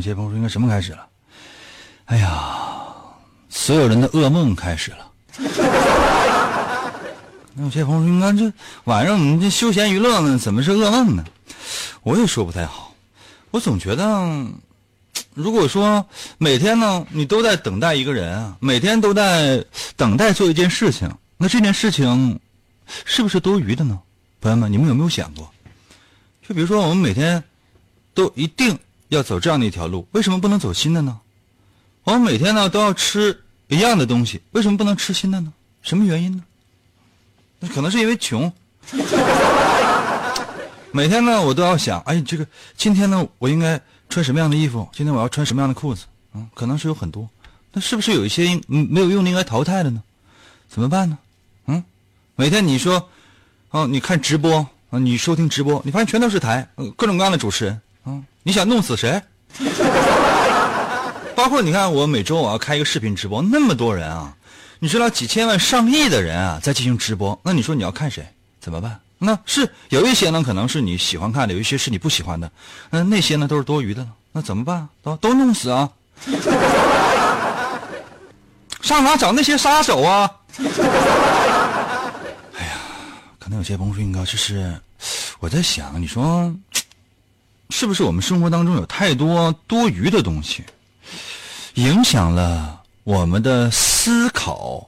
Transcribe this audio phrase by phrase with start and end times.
[0.00, 1.06] 跟同学朋友说，应该什么开始了？
[2.06, 2.56] 哎呀，
[3.50, 5.12] 所有人的噩梦开始了。
[7.54, 8.50] 那有些朋友说，应该这
[8.84, 11.24] 晚上我们这休闲娱乐呢，怎么是噩梦呢？
[12.02, 12.94] 我也说不太好。
[13.50, 14.46] 我总觉得，
[15.34, 16.06] 如果说
[16.38, 19.62] 每天呢，你都在等待一个人啊，每天都在
[19.96, 22.40] 等待做一件事情，那这件事情
[23.04, 24.00] 是不是多余的呢？
[24.40, 25.50] 朋友们，你们有没有想过？
[26.48, 27.44] 就比如说，我们每天
[28.14, 28.78] 都一定
[29.10, 31.20] 要走这样的一条路，为什么不能走新的呢？
[32.04, 35.52] 我们每天呢都要吃一样的东西，为什么不能吃新的呢？
[35.82, 36.42] 什么原因呢？
[37.58, 38.52] 那可能是因为穷。
[40.92, 44.88] 每天呢，我都要想，哎，这个今天呢，我应该穿什么样的衣服？
[44.92, 46.06] 今天我要穿什么样的裤子？
[46.34, 47.28] 嗯，可能是有很多，
[47.72, 50.02] 那是不是有一些应没有用的应该淘汰了呢？
[50.68, 51.18] 怎么办呢？
[51.66, 51.84] 嗯，
[52.36, 53.08] 每天你说。
[53.72, 57.80] 哦，你看直播啊，你收听直播，你发现全都是台，各种各样的主持人，
[58.42, 59.20] 你想弄死谁？
[61.36, 64.34] 包括你看，我每周我要开一个视频直播，那么多人啊，
[64.78, 68.26] 你知道几千万、上亿的人啊在进行直播，那你说你要看谁？
[68.60, 69.00] 怎么办？
[69.18, 72.50] 那是有一些呢，可能是你喜欢看的，有一些是你不喜欢的，
[72.90, 74.88] 那那些呢都是多余的，那怎么办？
[75.02, 75.90] 都都弄死啊！
[78.82, 80.30] 上哪找那些杀手啊？
[82.56, 82.80] 哎呀，
[83.38, 84.74] 可能有些朋友说：“应该就是
[85.38, 86.52] 我在想，你说
[87.70, 90.64] 是不是我们生活当中有太多多余的东西，
[91.74, 94.84] 影响了我们的思考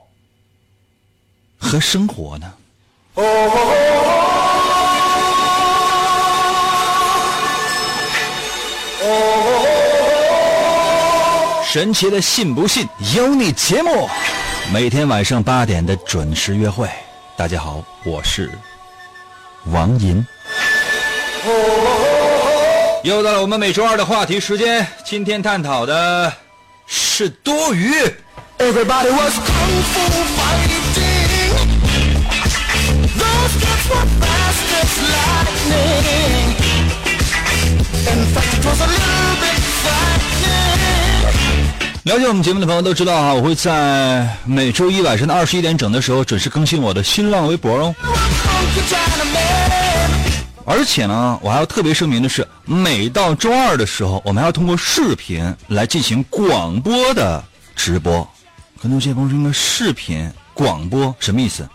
[1.58, 2.52] 和生活呢？”
[11.64, 14.06] 神奇的信不信由你节目，
[14.70, 16.86] 每天晚上八点的准时约会。
[17.34, 18.50] 大家好，我是
[19.66, 20.22] 王银。
[23.02, 26.32] 又到了我们每周二的话题时间，今天探讨的
[26.86, 27.92] 是多余。
[28.58, 29.34] everybody was
[42.04, 47.94] 了解我们节目的朋友都知道啊，我会在每周一晚上的二十一点整的时候准时更新我的新浪微博哦。
[50.64, 57.42] 而且呢，我还要特别声明的是，每到周二的时候，我们还要通过视频来进行广播的
[57.74, 58.26] 直播。
[58.80, 61.68] 可能有些朋友说，视频广播什么意思？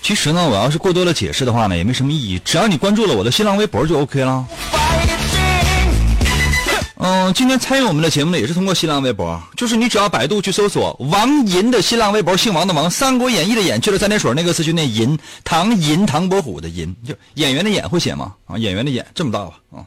[0.00, 2.40] 其实呢，我要是过多的解释的话呢，也没什么意义。
[2.44, 4.46] 只要你关注了我的新浪微博就 OK 了。
[7.00, 18.34] 嗯，今天参与我们的节目呢，也是通过新浪微博，就是你只要百度去搜索王银的新浪微博，姓王的王，《三国演义》的演，去了三点水那个字就念银，唐银唐伯虎的银，就演员的演会写吗？
[18.46, 19.52] 啊，演员的演这么大吧？
[19.70, 19.86] 啊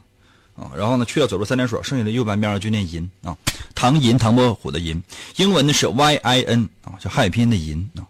[0.56, 3.36] 啊，然后呢，去了走入三点水，剩下的右半边就念银啊，
[3.74, 5.02] 唐银唐伯虎的银，
[5.36, 8.08] 英文呢是 Y I N 啊，叫汉语拼音的银啊。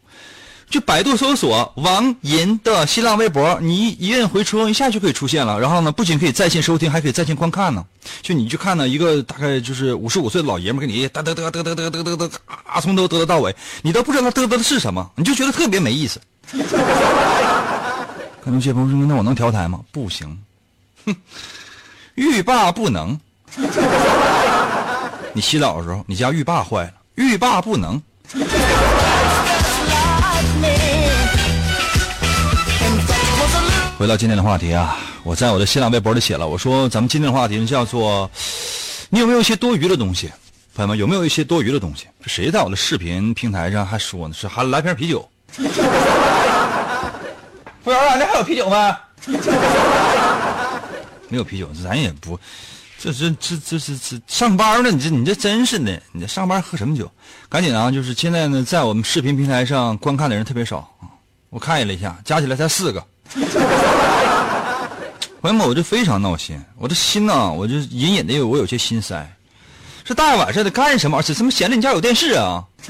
[0.73, 5.61] 就百度搜索王银的新浪微博，你一摁回车，一下就可以出现了。
[5.61, 7.85] 然后呢，不仅可以在线收听，还可以在线观看呢。
[8.23, 12.31] 就你去看呢，一个大概就是五十五岁的老爷们给你嘚嘚嘚嘚嘚嘚嘚嘚嘚
[12.65, 16.19] 啊，从头嘚嘚到尾，你都不知道他嘚嘚的是什么，你就觉得特别没意思。
[18.43, 20.39] 可能谢鹏说：“那我能调台吗？”不行，
[21.05, 21.15] 哼，
[22.15, 23.21] 欲罢不能。
[25.35, 28.01] 你洗澡的时候，你家浴霸坏了，欲罢不能。
[34.03, 38.29] 回到今天的话题啊，我在我的新浪微博里写了，我说咱们今天的话题叫做，
[39.11, 40.29] 你有没有一些多余的东西？
[40.75, 42.09] 朋友们，有没有一些多余的东西？
[42.27, 44.35] 谁在我的视频平台上还说呢？
[44.35, 45.21] 是还来瓶啤酒？
[45.53, 45.63] 服
[47.85, 48.99] 务员啊，这还有啤酒吗？
[51.29, 52.37] 没有啤酒，咱也不，
[52.99, 54.91] 这这这这这这上班呢？
[54.91, 57.09] 你这你这真是的，你这上班喝什么酒？
[57.49, 57.89] 赶紧啊！
[57.89, 60.93] 就是现在呢，在我们视频平台上观看的人特别少，
[61.51, 63.07] 我看了一下，加起来才四个。
[65.43, 69.29] 朋友们，我就非常闹心，我这心呐，我就隐隐的有我有些心塞。
[70.05, 71.19] 这大晚上的干什么？
[71.19, 72.63] 而且怎么显得你家有电视啊？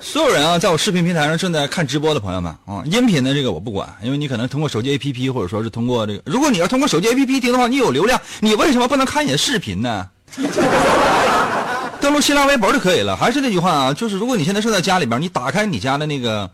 [0.00, 10.08] 所有人啊，在我视频平台上正在看直播的朋友们啊，音频的这个我不管，因为你可能通过手机 APP 或者说是通过这个，如果你要通过手机 APP 听的话，你有流量，你为什么不能看你的视频呢？
[12.00, 13.16] 登录新浪微博就可以了。
[13.16, 16.50] 还是那句话啊，就是如果你现在正在家里边，你打开你家的那个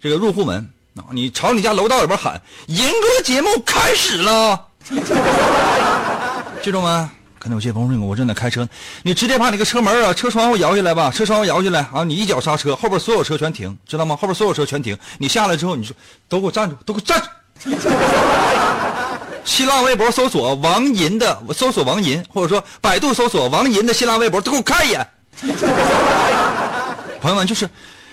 [0.00, 4.68] 这个入户门啊，你朝你家楼道里边喊“银哥节目开始了”，
[6.62, 7.10] 记住吗？
[7.36, 8.66] 可能有些朋友说我正在开车，
[9.02, 14.16] 你直接把你个车门啊、车窗户摇下来吧，车窗户摇下来啊，你一脚刹车，后边所有车全停，知道吗？
[14.16, 15.94] 后边所有车全停，你下来之后，你说
[16.28, 17.70] 都给我站住，都给我站住！
[19.44, 25.06] 新浪微博搜索王银的，搜索王银，或者说百度搜索王银的新浪微博，都给我看一眼。
[27.20, 27.68] 朋友们，就是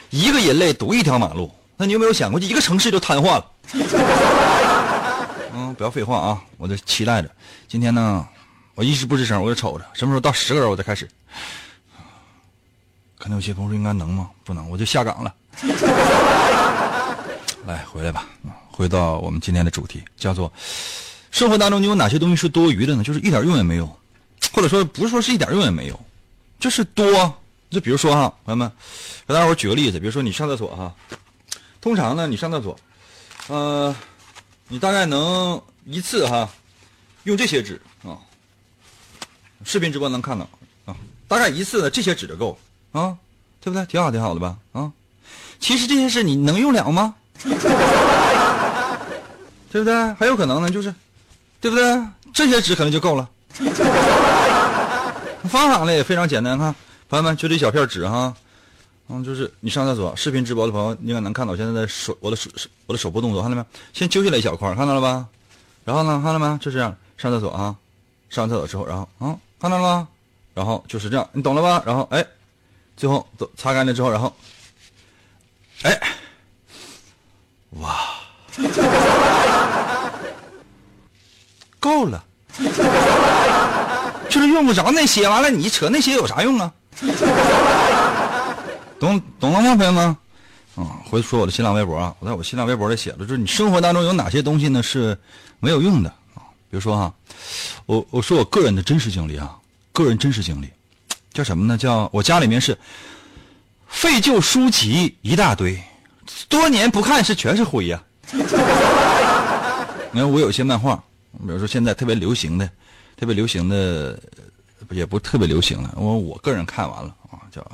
[0.09, 1.49] 一个人类堵一条马路，
[1.81, 3.45] 那你有没有想过，一个城市就瘫痪了？
[5.51, 7.31] 嗯，不要废话啊，我就期待着
[7.67, 8.23] 今天呢。
[8.75, 11.09] 我一直不吱声，我就瞅着什么时候到十个人，我再开始。
[13.17, 14.29] 可能有些朋友说应该能吗？
[14.43, 15.33] 不能，我就下岗了。
[17.65, 18.27] 来，回来吧，
[18.69, 20.53] 回到我们今天的主题，叫做
[21.31, 23.03] 生活当中你有哪些东西是多余的呢？
[23.03, 23.91] 就是一点用也没有，
[24.53, 25.99] 或者说不是说是一点用也没有，
[26.59, 27.33] 就是多。
[27.71, 28.71] 就比如说哈，朋友们，
[29.25, 30.93] 给大伙举个例子，比如说你上厕所哈，
[31.81, 32.77] 通常呢你上厕所，
[33.47, 33.93] 呃，
[34.67, 36.47] 你大概能一次哈
[37.23, 38.15] 用这些纸啊。
[39.65, 40.47] 视频直播能看到
[40.85, 40.95] 啊，
[41.27, 42.57] 大概一次这些纸就够
[42.91, 43.15] 啊，
[43.59, 43.85] 对不对？
[43.85, 44.57] 挺好，挺好的吧？
[44.71, 44.91] 啊，
[45.59, 47.13] 其实这些事你能用了吗？
[49.71, 50.13] 对不对？
[50.13, 50.93] 还有可能呢，就是，
[51.59, 51.83] 对不对？
[52.33, 53.29] 这些纸可能就够了。
[55.49, 56.73] 方法呢也非常简单哈，
[57.09, 58.33] 朋友们，就这小片纸哈，
[59.11, 62.49] 嗯，就是你上厕所视频直播的朋友应该能看到，现在的手我的手
[62.85, 63.65] 我的手部动作看到没？
[63.93, 65.27] 先揪下来一小块，看到了吧？
[65.83, 66.57] 然后呢，看到没？
[66.59, 67.75] 就这样上厕所啊，
[68.29, 69.37] 上完厕所之后，然后啊。
[69.59, 70.07] 看到了吗？
[70.55, 71.83] 然后就是这样，你懂了吧？
[71.85, 72.25] 然后哎，
[72.97, 74.35] 最后都擦干了之后，然后，
[75.83, 76.01] 哎，
[77.79, 77.95] 哇，
[81.79, 82.23] 够了，
[84.27, 85.29] 就是用不着那些。
[85.29, 86.73] 完了，你扯那些有啥用啊？
[89.01, 90.15] 懂懂了吗，朋友们？
[90.75, 95.17] 啊，回说我的新浪微博啊，我在我新浪微博里写了，就是你生活当中有哪些东西呢是
[95.59, 96.45] 没有用的啊？
[96.69, 97.11] 比如说哈。
[97.87, 99.57] 我我说我个人的真实经历啊，
[99.91, 100.69] 个人真实经历，
[101.33, 101.75] 叫什么呢？
[101.75, 102.77] 叫我家里面是
[103.87, 105.81] 废旧书籍一大堆，
[106.47, 108.01] 多年不看是全是灰呀。
[108.31, 110.95] 你看我有一些漫画，
[111.39, 112.69] 比如说现在特别流行的，
[113.17, 114.21] 特别流行的，
[114.91, 115.91] 也不是特别流行了。
[115.97, 117.61] 我我个人看完了啊，叫《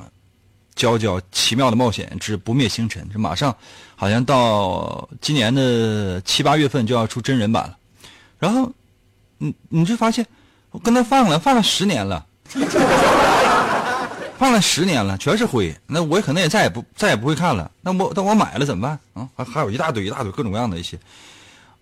[0.78, 3.54] 娇娇奇妙的冒险之不灭星辰》，这马上
[3.94, 7.76] 好像到今年的七八月份就要出真人版了，
[8.38, 8.72] 然后。
[9.40, 10.26] 你你就发现，
[10.72, 12.26] 我跟他放了放了十年了，
[14.36, 15.72] 放了十年了，全是灰。
[15.86, 17.70] 那我可能也再也不再也不会看了。
[17.80, 19.28] 那我那我买了怎么办啊？
[19.36, 20.98] 还还有一大堆一大堆各种各样的一些，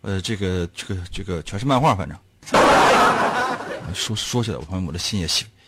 [0.03, 2.19] 呃，这个这个这个全是漫画，反正
[3.95, 5.27] 说说起来，我朋友我的心也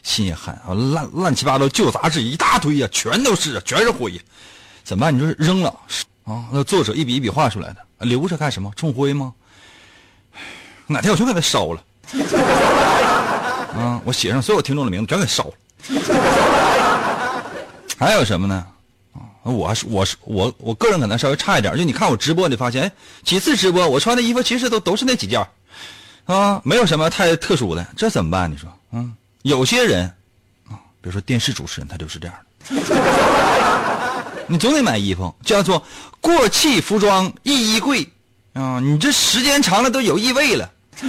[0.09, 4.19] 心也寒啊，乱乱七八糟旧杂志一大堆呀，全都是啊全是灰，
[4.83, 5.15] 怎么办？
[5.15, 5.69] 你说扔了
[6.25, 6.47] 啊？
[6.51, 8.73] 那作者一笔一笔画出来的，留着干什么？
[8.75, 9.35] 冲灰吗？
[10.87, 11.85] 哪天我就给他烧了，
[13.77, 14.01] 啊！
[14.07, 15.53] 我写上所有听众的名字，全给烧了。
[17.99, 18.67] 还有什么呢？
[19.13, 22.91] 啊，我是我是我我个人可能稍微差一点，就你看我直播，你发现
[23.25, 25.47] 几次直播我穿的衣服其实都都是那几件，
[26.25, 28.51] 啊，没有什么太特殊的，这怎么办？
[28.51, 30.05] 你说，嗯，有些人，
[30.69, 32.37] 啊，比如说电视主持人，他就是这样
[32.69, 32.83] 的，
[34.47, 35.83] 你总得买衣服，叫做
[36.21, 38.07] 过气服装一衣柜，
[38.53, 40.71] 啊，你这时间长了都有异味了。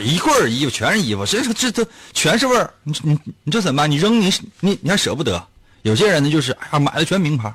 [0.00, 2.72] 一柜衣服全是衣服，这这这全是味儿。
[2.84, 3.90] 你你你这怎么办？
[3.90, 5.44] 你扔你你你还舍不得？
[5.82, 7.52] 有些人呢就是哎呀买的全名牌，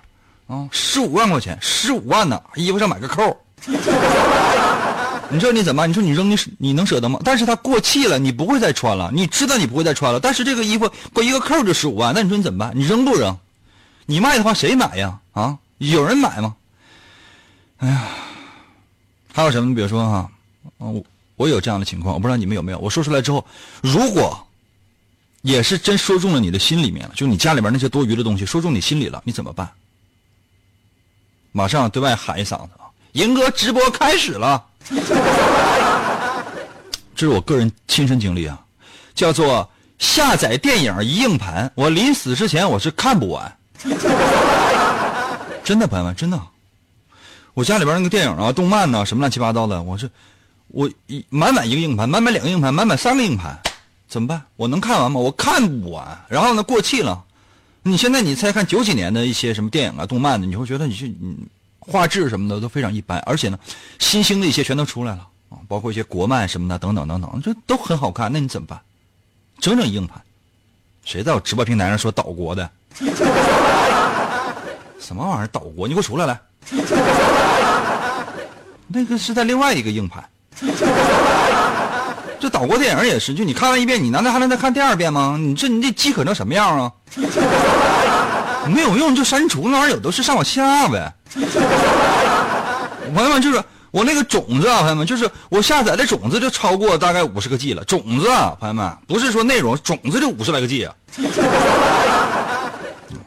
[0.47, 3.21] 啊十五万块钱，十五万呢衣服上买个扣。
[5.33, 5.89] 你说你怎么办？
[5.89, 7.19] 你说你扔你你能舍得吗？
[7.25, 9.11] 但是它过气了，你不会再穿了。
[9.13, 12.71] 你知道你不会再穿了，但是这个衣服过一个扣就十五万，那你说你怎么办？
[12.75, 13.37] 你扔不扔？
[14.05, 15.19] 你卖的话谁买呀？
[15.33, 16.55] 啊，有人买吗？
[17.77, 18.07] 哎呀。
[19.33, 19.69] 还有什么？
[19.69, 20.31] 你比如说哈，
[20.77, 21.03] 我
[21.37, 22.77] 我有这样的情况，我不知道你们有没有。
[22.77, 23.43] 我说出来之后，
[23.81, 24.47] 如果
[25.41, 29.67] 也是真说中了你的心里面了，就你家里边那些多余的东西说中你心里了，你怎么办？
[31.51, 32.85] 马上对外喊一嗓子啊！
[33.13, 34.65] 银哥直播开始了，
[37.15, 38.59] 这是我个人亲身经历啊，
[39.13, 43.57] 叫做下载电影一硬盘，我临死之前我是看不完，
[45.63, 46.41] 真的朋友们，真的，
[47.53, 50.09] 我家里边那个电影啊、动漫呐，什么乱七八糟的，我是
[50.67, 53.57] 我一满满一个硬盘，满满两个硬盘，满满三个硬盘，
[54.09, 54.41] 怎么办？
[54.55, 55.19] 我能看完吗？
[55.19, 57.23] 我看不完，然后呢，过气了。
[57.83, 61.37] 你现在你再看九几年的一些什么电影啊、动漫的，你会觉得你是你，
[61.85, 63.59] 画质什么的都非常一般，而且呢，
[63.99, 68.31] 新兴的一些全都出来了啊，包括一些国漫什么的等等等等，这都很好看。
[68.31, 68.79] 那你怎么办？
[69.59, 70.21] 整整硬盘，
[71.05, 72.69] 谁在我直播平台上说岛国的？
[74.99, 75.87] 什么玩意儿岛国？
[75.87, 76.39] 你给我出来来！
[78.87, 80.23] 那个是在另外一个硬盘。
[82.39, 85.37] 这岛国电影也是，就你看完一遍，你难道还能再看第二遍吗？
[85.39, 86.91] 你这你这饥渴成什么样啊？
[88.69, 91.13] 没有用就删除，那玩意儿有的是上网下呗。
[93.13, 97.83] 朋友们，就是我那个种子啊，朋友们，就是我下载的种子就超过大概五十个 G 了。
[97.83, 100.95] 种子啊，朋友们，不是说内容，种子就五十来个 G 啊。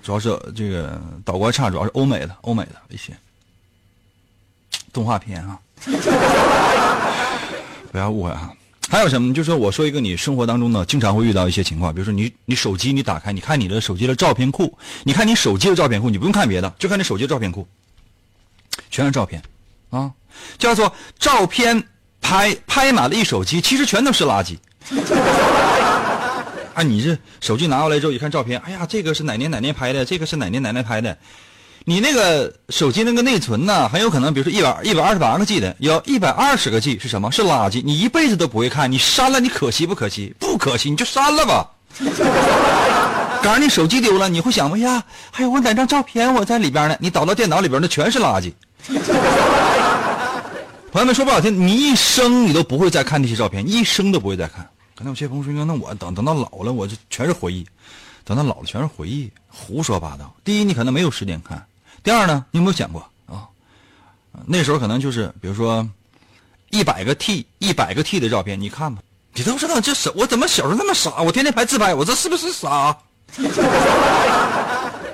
[0.02, 3.12] 主要是这个岛国差，主要是欧美的，欧美的一些
[4.92, 5.58] 动画片啊。
[7.92, 8.50] 不要误会啊。
[8.88, 9.34] 还有什么？
[9.34, 17.66] 就是我说一个你生活当中呢经常会遇到一些情况，比如说你你手机你打开，你看你的手机的照片库，你看你手机的照片库，你不用看别的，就看你手机的照片库，
[18.88, 19.42] 全是照片，
[19.90, 20.12] 啊，
[20.56, 21.82] 叫做照片
[22.20, 24.56] 拍拍满了一手机，其实全都是垃圾。
[26.74, 31.18] 啊，你这手机拿过来之后一看照片，哎呀，这个是哪年哪年拍的，这个是哪年哪年拍的。
[31.88, 37.30] 你那个手机那个内存呢，很有可能，比如说一百一百二十八个 G 的，有一百二十个 G 是什么？
[37.30, 40.34] 是垃圾，你一辈子都不会看，你删了，你可惜不可惜？
[40.40, 41.70] 不可惜，你就删了吧。
[43.40, 46.96] 赶上你手机丢了，你会想哎呀，还有我哪张照片我在里边呢？
[46.98, 48.52] 你导到电脑里边，那全是垃圾。
[50.90, 54.68] 朋友们说不好听，你一生你都不会再看那些照片，一生都不会再看。
[54.96, 57.64] 刚才有些朋友说，那我等等到老了，我这全是回忆，
[58.24, 60.34] 等到老了全是回忆，胡说八道。
[60.42, 61.64] 第一，你可能没有时间看。
[62.06, 63.48] 第二呢，你有没有想过啊？
[64.46, 65.84] 那时候可能就是，比如说，
[66.70, 69.02] 一百个 T，一百个 T 的照片，你看吧，
[69.34, 71.20] 你都知道这是我怎么小时候那么傻？
[71.20, 72.96] 我天天拍自拍，我这是不是傻？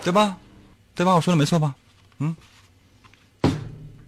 [0.05, 0.37] 对吧？
[0.95, 1.15] 对吧？
[1.15, 1.75] 我说的没错吧？
[2.19, 2.37] 嗯。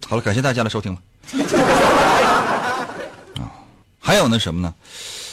[0.05, 1.01] 好了，感谢大家的收听了。
[3.41, 3.49] 啊，
[3.99, 4.71] 还有那什么呢？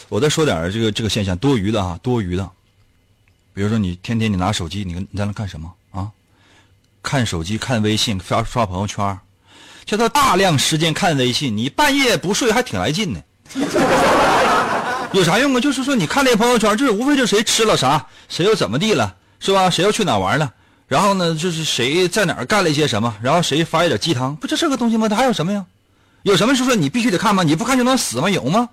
[0.08, 2.48] 我再说点这个这个现象，多余的啊，多余的。
[3.52, 5.70] 比如说，你天天你拿手机，你你在那干什么？
[7.02, 9.18] 看手机、看微信、刷刷朋友圈，
[9.84, 13.20] 叫他大量时间看微信，你半夜不睡还挺来劲呢。
[15.12, 15.60] 有啥用啊？
[15.60, 19.68] 就是说，你看那朋友圈，就是无非就是谁吃了啥，谁又怎么地了，是吧？
[19.68, 20.50] 谁又去哪玩了？
[20.88, 23.14] 然后呢，就是谁在哪儿干了一些什么？
[23.20, 25.08] 然后谁发一点鸡汤，不就这个东西吗？
[25.08, 25.64] 他还有什么呀？
[26.22, 27.42] 有什么是说你必须得看吗？
[27.42, 28.30] 你不看就能死吗？
[28.30, 28.68] 有吗？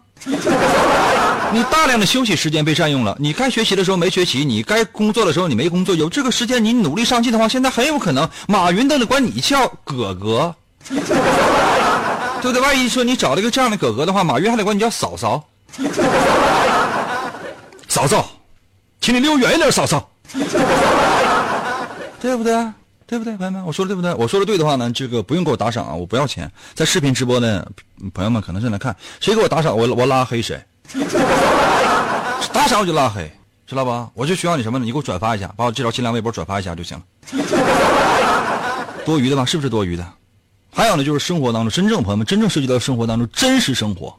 [1.51, 5.95] 你大量的休息时间被占用了，你该学习的时候没学习，你该工作的时候你没工作。
[5.95, 10.53] 有这个时间，你努力上进的话，现在很有可能马云都得管你叫哥哥，
[10.89, 10.99] 对
[12.43, 12.61] 不对？
[12.61, 15.43] 万一说你找了一个这样的哥哥的话，马云还得管你叫嫂嫂。
[17.89, 18.29] 嫂嫂，
[19.01, 20.07] 请你离我远一点，嫂嫂，
[22.21, 22.53] 对不对？
[23.07, 23.65] 对不对，朋友们？
[23.65, 24.13] 我说的对不对？
[24.13, 26.51] 我说的对的话呢，这个不用给我打赏啊，我不要钱。
[26.75, 27.67] 在视频直播的
[28.13, 30.63] 朋友们可能是来看，谁给我打赏，我我拉黑谁。
[32.53, 33.31] 打赏我就拉黑，
[33.67, 34.09] 知道吧？
[34.13, 34.85] 我就需要你什么呢？
[34.85, 37.03] 你给我转发一下，把我这条新浪微博转发一下就行了。
[39.05, 39.45] 多余的吧？
[39.45, 40.05] 是不是多余的？
[40.71, 44.17] 还有呢，就是生活当中真正朋友们真正涉及到生活当中真实生活，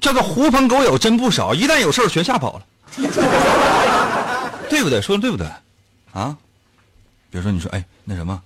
[0.00, 2.66] 叫做狐朋狗友真不少，一旦有事全吓跑了，
[4.68, 5.00] 对不对？
[5.00, 5.46] 说的对不对？
[6.12, 6.36] 啊？
[7.30, 8.40] 比如说你说哎那什么，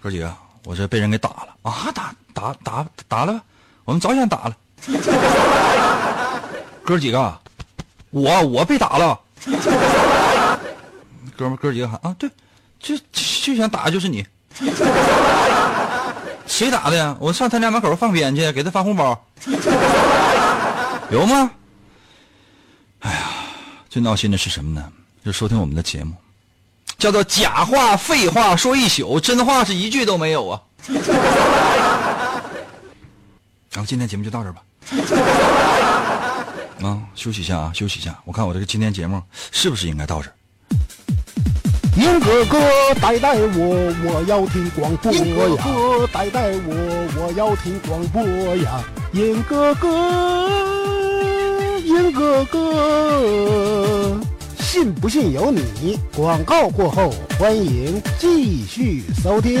[0.00, 1.90] 哥几个，我这被人给打了啊？
[1.92, 3.42] 打打打打了？
[3.84, 4.56] 我们早想打了。
[6.84, 7.38] 哥几个，
[8.10, 9.20] 我我被打了。
[11.36, 12.30] 哥们哥几个喊啊，对，
[12.78, 14.26] 就就想打就是你。
[16.46, 17.16] 谁打的呀？
[17.20, 19.24] 我上他家门口放鞭去，给他发红包。
[21.10, 21.50] 有吗？
[23.00, 23.18] 哎呀，
[23.88, 24.92] 最闹心的是什么呢？
[25.24, 26.14] 就收听我们的节目，
[26.98, 30.60] 叫做假话废话说一宿，真话是一句都没有啊。
[33.72, 34.60] 然后今天节目就到这吧。
[36.82, 38.18] 啊，休息一下啊，休息一下。
[38.24, 40.34] 我看我这个今天节目是不是应该到这儿？
[41.96, 42.58] 英哥哥
[43.00, 45.18] 带带我，我要听广播呀！
[45.26, 46.72] 英哥哥带带我，
[47.16, 48.22] 我要听广播
[48.56, 48.82] 呀！
[49.12, 50.48] 英哥哥，
[51.80, 54.18] 英哥哥，
[54.60, 55.98] 信不信由你。
[56.14, 59.60] 广告过后，欢迎继续收听。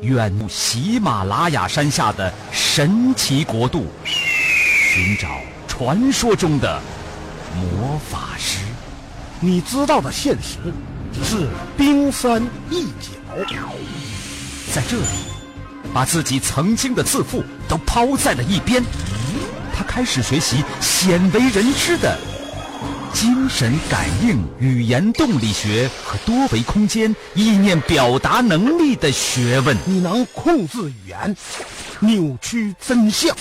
[0.00, 5.28] 远赴喜马拉雅山下的神奇国度，寻找
[5.66, 6.80] 传说中的
[7.54, 8.60] 魔法师。
[9.40, 10.58] 你知道的现实
[11.12, 12.40] 只是冰山
[12.70, 13.50] 一角。
[14.72, 15.06] 在这里，
[15.92, 18.82] 把自己曾经的自负都抛在了一边，
[19.76, 22.16] 他开始学习鲜为人知的。
[23.20, 31.36] 精神感应、语言动力学和多维空间意念表达能力的学问，你能控制语言，
[31.98, 33.36] 扭曲真相，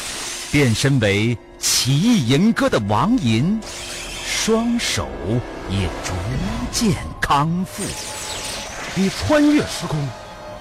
[0.52, 3.62] 变身为奇异吟歌的王银，
[4.26, 5.08] 双手
[5.70, 6.12] 也逐
[6.72, 7.84] 渐康复。
[8.96, 10.10] 你穿越时空，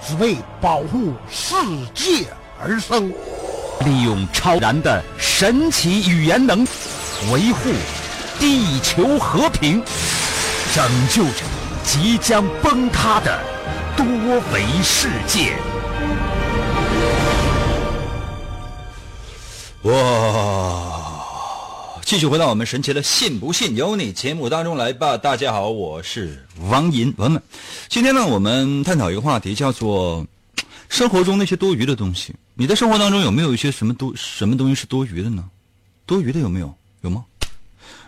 [0.06, 1.54] 只为保护世
[1.94, 2.26] 界
[2.60, 3.10] 而生，
[3.80, 6.58] 利用超然的神奇语言能
[7.32, 7.70] 维护。
[8.38, 9.82] 地球和平，
[10.74, 11.42] 拯救着
[11.84, 13.40] 即将崩塌的
[13.96, 14.04] 多
[14.52, 15.56] 维世界。
[19.82, 20.92] 哇！
[22.02, 25.16] 继续回到我们神奇的“信不信由你”节目当中来吧。
[25.16, 27.42] 大家好，我是王银文文。
[27.88, 30.24] 今天呢，我们探讨一个话题，叫做
[30.88, 32.34] 生活中那些多余的东西。
[32.54, 35.44] 你在生活当中有没有一些什么多什么东西是多余的呢？
[36.04, 36.72] 多余的有没有？
[37.00, 37.24] 有吗？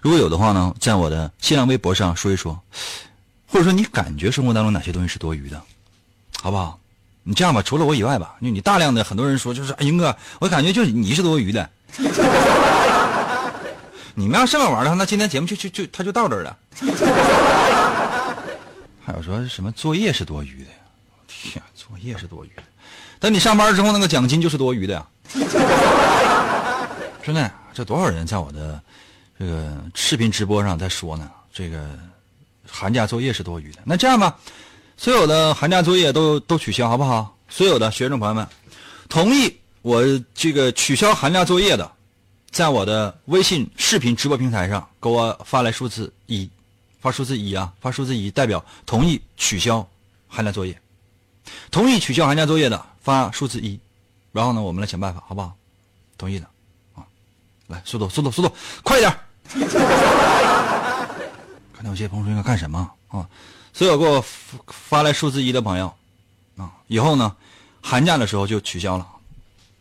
[0.01, 2.61] 如果有的话呢，在我的新浪微博上说一说，
[3.47, 5.61] 或者说你感觉生活当中哪些东西是多余的，
[6.41, 6.79] 好不好？
[7.25, 11.69] 你这样吧，除了我以外吧，因为你大量的很多人说就是哎英哥，我感觉就是你是多余的。
[14.15, 16.57] 你们要这么玩的话，那今天节目就就就他就到这儿了。
[19.05, 20.71] 还有说什么作业是多余的？
[21.27, 22.63] 天，作业是多余的。
[23.21, 25.07] 等你上班之后，那个奖金就是多余的呀。
[27.23, 28.81] 真的，这多少人在我的。
[29.39, 31.97] 这个视频直播上在说呢，这个
[32.67, 33.79] 寒假作业是多余的。
[33.85, 34.37] 那这样吧，
[34.97, 37.37] 所有的寒假作业都都取消，好不好？
[37.49, 38.47] 所有的学生朋友们，
[39.09, 40.03] 同意我
[40.35, 41.89] 这个取消寒假作业的，
[42.51, 46.51] 在我的微信视频直播平台上给我发来数字一，
[47.01, 49.89] 发数字一啊，发数字一代表同意取消
[50.27, 50.77] 寒假作业。
[51.71, 53.79] 同意取消寒假作业的发数字一，
[54.33, 55.55] 然后呢，我们来想办法，好不好？
[56.19, 56.47] 同意的
[56.97, 57.07] 啊，
[57.69, 59.17] 来，速度，速度，速度，快一点。
[61.75, 63.27] 看到有些朋友说应该干什么啊？
[63.73, 64.23] 所有给我
[64.67, 65.93] 发来数字一的朋友
[66.57, 67.33] 啊，以后呢，
[67.81, 69.07] 寒假的时候就取消了，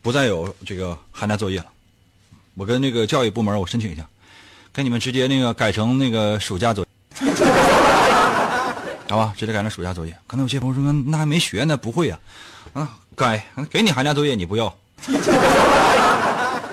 [0.00, 1.66] 不再有这个寒假作业了。
[2.54, 4.06] 我跟那个教育部门我申请一下，
[4.72, 6.86] 给你们直接那个改成那个暑假作
[7.20, 7.26] 业，
[9.10, 9.34] 好吧？
[9.36, 10.16] 直接改成暑假作业。
[10.26, 12.18] 可能有些朋友说那还没学呢，不会呀？
[12.74, 14.72] 啊，改给你寒假作业你不要。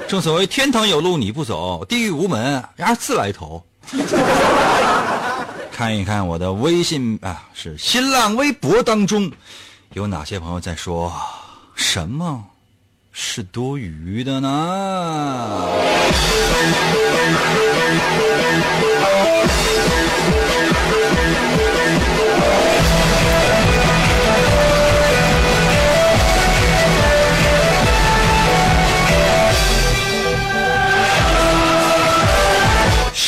[0.08, 3.64] 正所谓天堂有路你不走，地狱无门伢自来投。
[5.72, 9.32] 看一看我的微信啊，是新浪微博当中，
[9.94, 11.12] 有哪些朋友在说
[11.76, 12.44] 什么
[13.12, 15.68] 是多余的呢？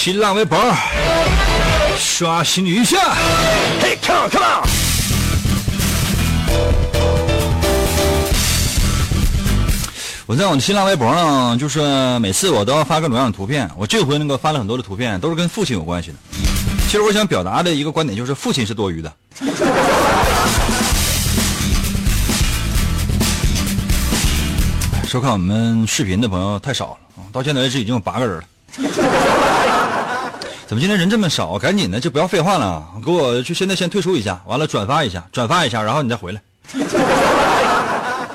[0.07, 0.57] 新浪微博
[1.97, 2.97] 刷新一下，
[3.81, 4.63] 嘿，come on come on！
[10.25, 13.69] 我在我的新浪微博上，就是每次我都要发各种各样的图片。
[13.75, 16.15] 我这回那个发了很多的图片，都是跟父亲有关系的。
[16.85, 19.13] 其实我想表达的一个观点就是，父亲是多余的。
[25.05, 26.97] 收看我们视频的朋友太少了
[27.33, 28.43] 到现在为止已经有八个人了。
[30.67, 31.57] 怎么今天人这么少？
[31.57, 36.41] 赶紧的，就不要废话了，给我去现在先退出一下，完了转发一下，转发一下，然后你再回来。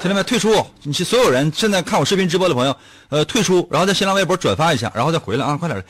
[0.00, 0.66] 兄弟们，退出！
[0.82, 2.74] 你所有人现在看我视频直播的朋友，
[3.10, 5.84] 呃，退出，然后在新浪微博转发一下，然后再回来啊，快点，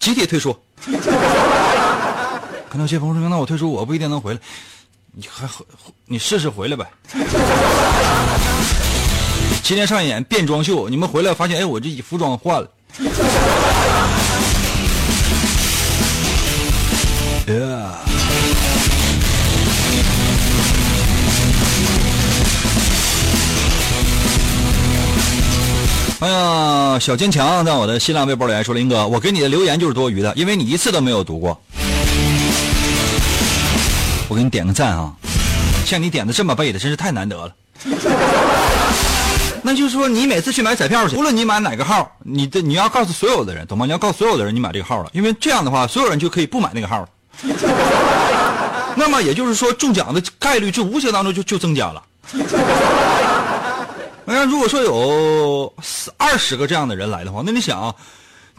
[0.00, 0.56] 集体退出。
[0.82, 4.40] 可能有些朋友说，那我退出，我不一定能回来。
[5.12, 5.46] 你还
[6.06, 6.86] 你试试回来呗。
[9.62, 12.68] 今天上演变装秀，你们回来发现，哎，我这衣服装换了。
[26.20, 31.60] 哎呀，小坚强在我的新浪微博里说：“林哥，我给你的留言就是多余的，因为你一次都没有读过。
[34.28, 35.12] 我给你点个赞啊！
[35.84, 37.52] 像你点的这么背的，真是太难得了。
[39.62, 43.84] 那就是说，你每次去买彩票去，无论你买哪个号，你的你要告诉所有的人，懂吗？
[43.84, 47.08] 你要告诉所有的人你买这个号了，因为这样的话，所有人就可以不买那个号了。
[48.94, 52.02] 那么也就是说，中奖的概率就无形当中就就增加了。”
[54.24, 55.74] 那如果说有
[56.16, 57.92] 二十个这样的人来的话，那你想啊，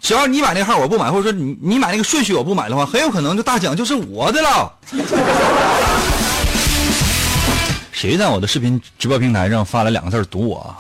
[0.02, 4.72] 只要你买那号我不买，或者说你你买那个顺序我不买的话，很有可能这大奖就是我的了。
[7.92, 10.76] 谁在我的视频直播平台上发了两个字堵我？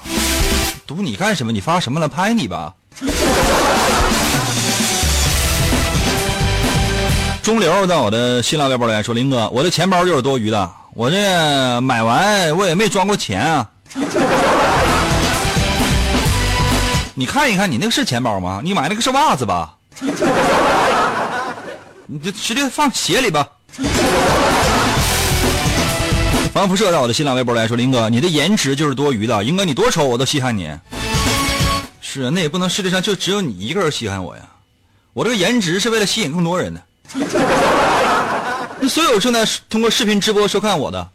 [0.85, 1.51] 堵你干什么？
[1.53, 2.07] 你发什么了？
[2.09, 2.73] 拍你吧。
[7.43, 13.69] 中流在我的新浪微博来说：“林哥，我的钱包就是多余的，我这买完我也没装过钱啊。”
[17.13, 18.61] 你看一看，你那个是钱包吗？
[18.63, 19.75] 你买那个是袜子吧？
[22.05, 23.45] 你就直接放鞋里吧。
[26.53, 29.43] 防辐射到我的新浪微博来说，林哥，你的颜值就是多余的。
[29.43, 30.71] 英哥，你多丑我都稀罕你。
[31.99, 34.43] 是啊，那也不能世界上就只有你一个人稀罕我呀。
[35.11, 36.81] 我这个颜值是为了吸引更多人的。
[38.79, 41.09] 那所有正在通过视频直播收看我的，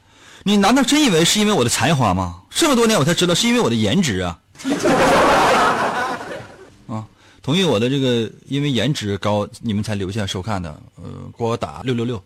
[0.44, 2.36] 你难道真以为是因为我的才华吗？
[2.50, 4.38] 这么多年我才知道是因为我的颜值啊。
[6.88, 7.04] 啊
[7.42, 10.68] 同意我的这个，因为颜值高，你们才留下收看的。
[10.96, 11.04] 呃，
[11.36, 12.22] 给我打六六六。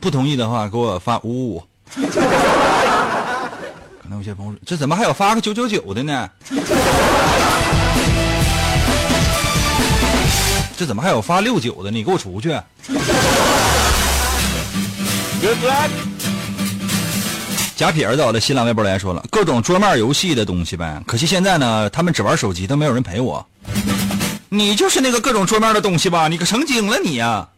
[0.00, 1.62] 不同意的话，给我发五五五。
[4.02, 6.28] 可能有些朋友说，这怎么还有发个九九九的呢？
[10.78, 11.90] 这怎么还有发六九的？
[11.90, 12.56] 你给我出去。
[17.74, 23.44] 贾撇儿在我的新浪微博来说了各种桌面游戏的东西呗，可惜现在呢，他们只玩手机，都没有人陪我。
[24.48, 26.28] 你就是那个各种桌面的东西吧？
[26.28, 27.48] 你可成精了你呀！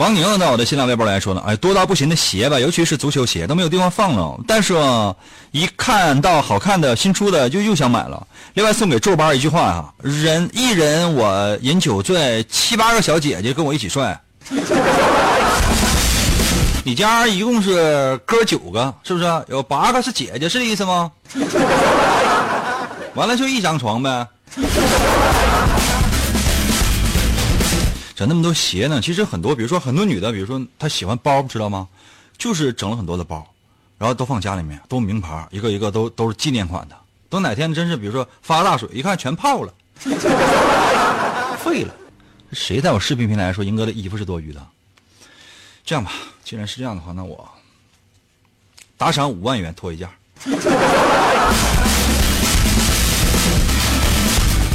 [0.00, 4.34] 王宁在我的新浪微博来说呢，哎，多到不行的鞋吧，尤其是足球鞋都没有地方放了。
[4.46, 4.74] 但是
[5.50, 8.26] 一看到好看的新出的，就又想买了。
[8.54, 14.18] 另外送给皱巴一句话啊：人一人我饮酒醉，七八个小姐姐跟我一起帅。
[16.82, 19.26] 你家一共是哥九个，是不是？
[19.48, 21.12] 有八个是姐姐，是这意思吗？
[23.12, 24.26] 完了就一张床呗。
[28.20, 29.00] 整那么多鞋呢？
[29.00, 31.88] 其实很多，比如说很多女的，比如说她喜欢包，知道吗？
[32.36, 33.50] 就是整了很多的包，
[33.96, 36.94] 然后都放家里面，都名牌，一个一个都都是纪念款的。
[37.30, 39.72] 等哪天真是，比如说发大水，一看全泡了，
[41.64, 41.94] 废了。
[42.52, 44.60] 谁在我视频平台说英哥的衣服是多余的？
[45.82, 46.12] 这样吧，
[46.44, 47.48] 既然是这样的话，那我
[48.98, 50.06] 打赏五万元脱一件。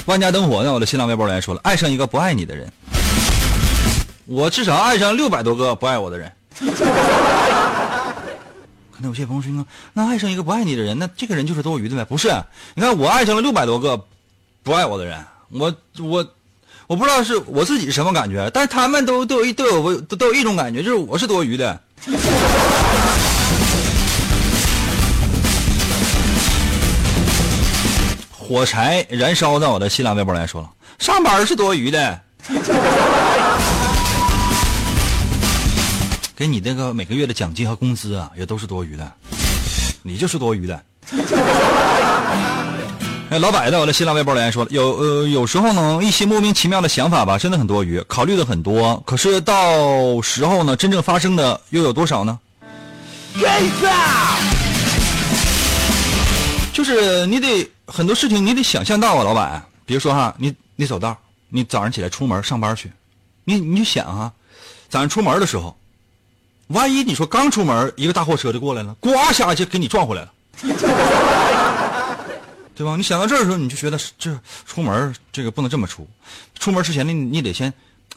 [0.08, 2.71] 万家灯火在我的新浪微博里说了，爱上一个不爱你的人，
[4.25, 6.31] 我至少爱上六百多个不爱我的人。
[8.91, 12.05] 可能有些朋友说，那爱上一个不爱你的人，那这个人就是多余的呗？
[12.05, 12.29] 不是，
[12.73, 14.05] 你看我爱上了六百多个
[14.63, 16.25] 不爱我的人，我我。
[16.88, 21.81] 我不知道是我自己什么感觉，但是他们都都有一都有都都有一种感觉，就是我是多余的。
[28.31, 32.21] 火柴燃烧在我的新浪微博来说了，上班是多余的。
[36.36, 39.10] 给你那个每个月的奖金和工资啊，也都是多余的，
[40.04, 40.84] 你就是多余的。
[43.30, 52.38] 哎，老板在我的新浪微博留言说了，有呃，有时候呢，一些莫名其妙的想法吧，真的很多余，考虑的很多，可是到时候呢，真正发生的又有多少呢？
[56.71, 61.17] 就是你得很多事情，你得想象到啊，老板，比如说哈，你你走道，
[61.50, 62.91] 你早上起来出门上班去，
[63.45, 64.32] 你你就想啊，
[64.89, 65.76] 早上出门的时候，
[66.67, 70.34] 万一你说刚出门，一个大货车就过来了，呱下就给你撞回来了。
[72.75, 72.95] 对吧？
[72.97, 76.06] 你想到这儿的时候，你就觉得这出门这个不能这么出。
[76.60, 77.73] 出门之前，你你得先，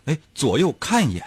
[0.07, 1.25] 哎，左右看一眼。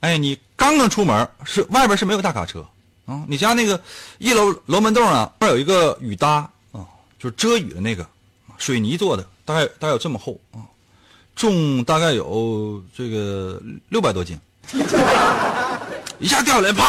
[0.00, 2.64] 哎，你刚刚出门是外边是没有大卡车
[3.06, 3.24] 啊。
[3.26, 3.82] 你家那个
[4.18, 6.86] 一楼楼门洞啊，那有一个雨搭啊，
[7.18, 8.06] 就是遮雨的那个，
[8.56, 10.62] 水泥做的，大概大概有这么厚啊，
[11.34, 14.38] 重大概有这个六百多斤
[16.20, 16.84] 一下掉下来，啪，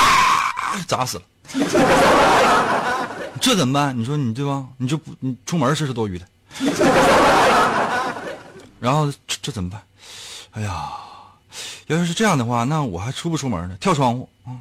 [0.88, 1.24] 砸死了。
[3.42, 3.98] 这怎么办？
[3.98, 4.64] 你说你对吧？
[4.78, 6.26] 你就不你出门这是多余的。
[8.80, 9.82] 然后这这怎么办？
[10.52, 10.92] 哎呀，
[11.88, 13.76] 要是这样的话，那我还出不出门呢？
[13.80, 14.52] 跳窗户啊！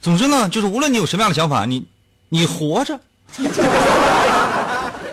[0.00, 1.86] 总之呢，就是无论你有什么样的想法，你
[2.28, 3.00] 你活着。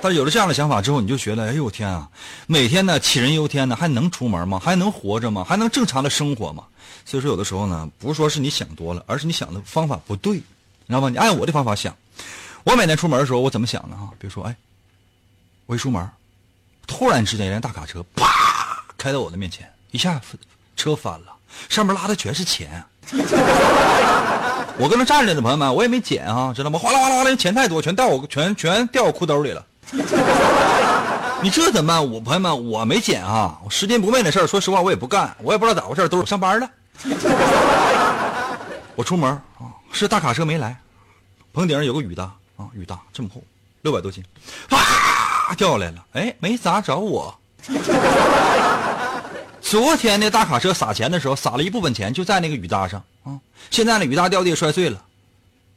[0.01, 2.09] 但有了这样的想法之后，你就觉得，哎呦我天啊，
[2.47, 4.59] 每天呢杞人忧天呢，还能出门吗？
[4.63, 5.43] 还能活着吗？
[5.47, 6.63] 还能正常的生活吗？
[7.05, 10.43] 所以说，有的时候呢，不是说是你想多了，而是你想的方法不对，你
[10.87, 11.09] 知道吧？
[11.09, 11.95] 你按我的方法想，
[12.63, 14.09] 我每天出门的时候，我怎么想的哈？
[14.19, 14.55] 比如说，哎，
[15.65, 16.09] 我一出门，
[16.87, 20.21] 突然之间一辆大卡车啪开到我的面前，一下
[20.75, 21.33] 车翻了，
[21.67, 22.83] 上面拉的全是钱。
[24.77, 26.79] 我跟那站着的朋友们，我也没捡啊，知道吗？
[26.79, 29.65] 哗啦哗啦哗啦，钱太多，全掉我全全掉我裤兜里了。
[31.41, 32.11] 你这怎么办？
[32.11, 33.57] 我朋友们，我没捡啊！
[33.63, 36.69] 我拾金不昧的事儿，说实话我也不干，我也不知道咋回事，都是我上班了。
[38.95, 40.77] 我出门啊，是大卡车没来，
[41.53, 42.23] 棚顶上有个雨大
[42.57, 43.41] 啊，雨大这么厚，
[43.81, 44.23] 六百多斤，
[44.69, 46.05] 啪掉下来了。
[46.13, 47.33] 哎，没砸着我。
[49.61, 53.39] 昨天那大卡车撒钱的时候，撒了一部分钱就在那个雨搭上啊。
[53.71, 55.01] 现在呢，雨搭掉地摔碎了，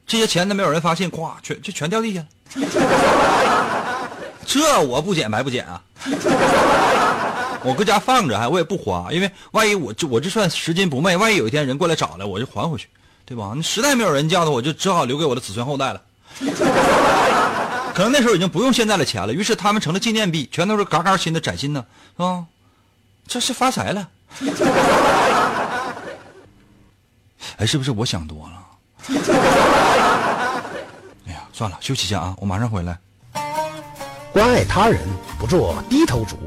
[0.06, 2.26] 这些钱都没有人发现，咵，全就全掉地下了。
[4.46, 5.82] 这我不捡白不捡啊！
[7.64, 12.88] 我搁家放着，还我也不花，因为万一我这我这算拾金不昧，万一有一天人过来找了，我就还回去，
[13.24, 13.52] 对吧？
[13.54, 16.02] 你实在没有人叫的，我就只好留给我的子孙后代了。
[17.94, 21.84] 可能那时候已经不用现在的钱了，于是他们成了纪念币，全都是嘎嘎新的崭新的，
[22.16, 22.44] 是吧？
[23.28, 24.08] 这是发财了。
[27.58, 28.66] 哎，是不是我想多了？
[31.26, 32.98] 哎呀，算了，休息一下啊，我马上回来。
[34.32, 34.98] 关爱他人，
[35.38, 36.38] 不做低头族，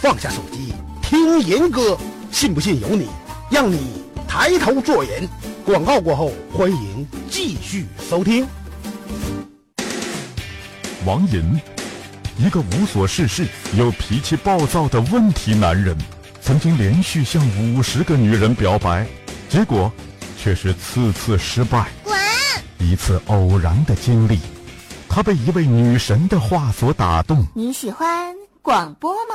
[0.00, 1.98] 放下手机听银歌，
[2.30, 3.08] 信不信由你，
[3.50, 5.28] 让你抬头做人。
[5.64, 8.46] 广告过后，欢迎继续收听。
[11.04, 11.60] 王银，
[12.36, 15.98] 一个无所事事又脾气暴躁的问题男人，
[16.40, 19.04] 曾经连续向五十个女人表白，
[19.48, 19.92] 结果
[20.40, 21.88] 却是次次失败。
[22.04, 22.16] 滚！
[22.78, 24.38] 一次偶然的经历。
[25.08, 27.44] 他被一位女神的话所打动。
[27.54, 29.34] 你喜欢广播吗？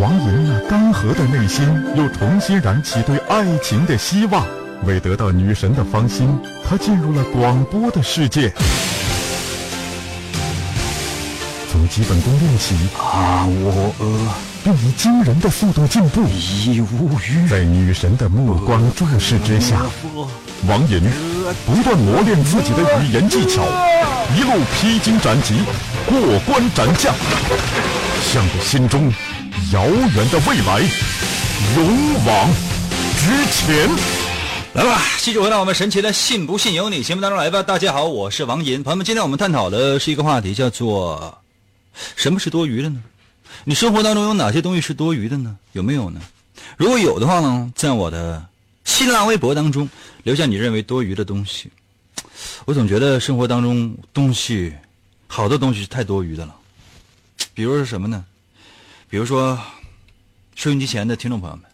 [0.00, 4.44] 王莹那干涸的内心又重新燃起对爱情的希望。
[4.86, 6.28] 为得到女神的芳心，
[6.68, 8.52] 他进入了广播的世界。
[11.70, 14.34] 从基本功练习啊，我呃，
[14.64, 16.22] 并以惊人的速度进步。
[16.28, 17.48] 已无语。
[17.48, 19.80] 在女神的目光注视之下，
[20.66, 21.00] 王莹
[21.66, 23.62] 不断磨练自己的语言技巧。
[24.36, 25.54] 一路披荆斩棘，
[26.06, 27.14] 过关斩将，
[28.22, 29.12] 向着心中
[29.72, 30.80] 遥远的未来
[31.76, 32.50] 勇往
[33.18, 33.88] 直前。
[34.74, 37.62] 来吧，继续回到我们神奇的“信不信由你”节目当中来吧。
[37.62, 38.82] 大家好，我是王银。
[38.82, 41.38] 朋友们，今天我们探讨的是一个话题，叫做
[42.16, 43.00] “什么是多余的呢？”
[43.62, 45.56] 你生活当中有哪些东西是多余的呢？
[45.72, 46.20] 有没有呢？
[46.76, 48.44] 如果有的话呢，在我的
[48.84, 49.88] 新浪微博当中
[50.22, 51.70] 留下你认为多余的东西。
[52.64, 54.72] 我总觉得生活当中东西，
[55.26, 56.54] 好多东西是太多余的了。
[57.52, 58.24] 比如是什么呢？
[59.08, 59.58] 比如说，
[60.54, 61.64] 收音机前的听众朋友们，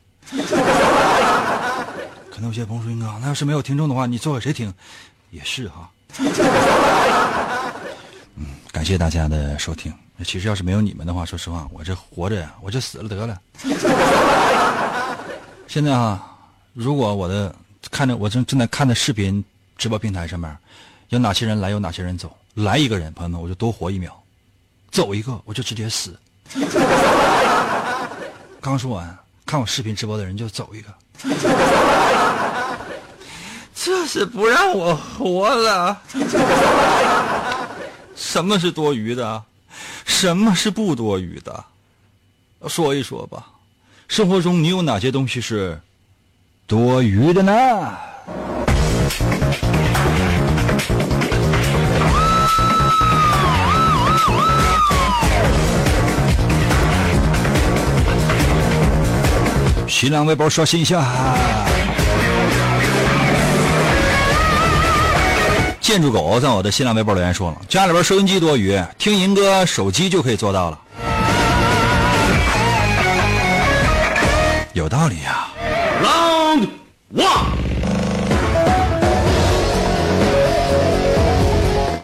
[2.30, 4.72] 可能有些朋友说：“哥，那要是没有听众的话，你做给谁听？”
[5.30, 5.90] 也是哈。
[8.36, 9.92] 嗯，感谢大家的收听。
[10.22, 13.40] 其实要是没有你们的话，说实话，我这活着呀，我就死了得了。
[15.66, 16.29] 现在啊，
[16.72, 17.54] 如果我的
[17.90, 19.44] 看着我正正在看的视频。
[19.80, 20.54] 直播平台上面，
[21.08, 22.36] 有哪些人来，有哪些人走？
[22.52, 24.10] 来一个人，朋友们，我就多活一秒；
[24.90, 26.14] 走一个，我就直接死。
[28.60, 30.94] 刚说完，看我视频直播的人就走一个，
[33.74, 36.02] 这是不让我活了。
[38.14, 39.42] 什么是多余的？
[40.04, 41.64] 什么是不多余的？
[42.68, 43.46] 说一说吧。
[44.08, 45.80] 生活中你有哪些东西是
[46.70, 47.52] 多余的呢？
[59.88, 61.04] 新浪微博刷新一下。
[65.80, 70.78] 建筑狗在我的新浪微博留言说了：“家里边收音机多余，听银哥手机就可以做到了。”
[74.72, 75.49] 有道理呀。
[77.14, 77.24] 哇。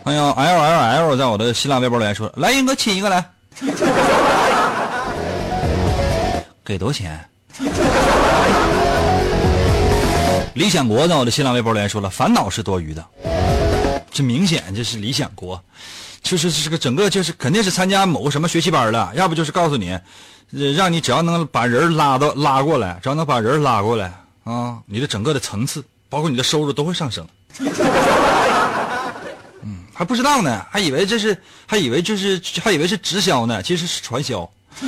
[0.02, 3.24] 欢迎 L L L 在我的新浪微博留言说：“来，英哥亲一个来。”
[6.64, 7.24] 给多少钱？
[10.54, 13.04] 理想国在我的新浪微博留言说了，烦恼是多余的。
[14.10, 15.62] 这明显这是理想国，
[16.22, 19.96] 就是这个整个就是肯定是参加某个什么学习班了，要不就是告诉你，
[20.74, 24.12] 让你只要能把人拉到拉过来，只要能把人拉过来
[24.46, 27.26] 啊，你的整个的层次，包括你的收入都会上升。
[29.62, 34.48] 嗯，还不知道呢，还以为这是，还以为这是，还以为是直销呢，其实是传销。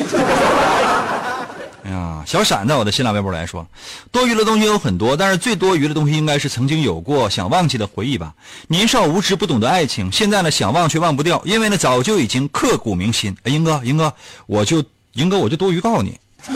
[1.82, 3.66] 哎呀，小闪在我的新浪微博来说，
[4.12, 8.32] 多余的东西有很多，但是最多余的东西应该是曾经有过想忘记的回忆吧。
[8.68, 13.36] 年少无知，不懂得爱情，现在呢想忘却忘不掉，因为呢早就已经刻骨铭心。
[13.42, 14.14] 哎，英哥，英哥，
[14.46, 16.16] 我就英哥我就多余告诉你，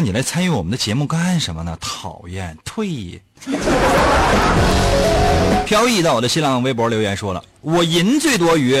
[0.00, 1.76] 你来参与我们的节目干什么呢？
[1.80, 3.20] 讨厌，退。
[5.66, 8.76] 飘逸到我的新浪微博留言说了，我银最多余，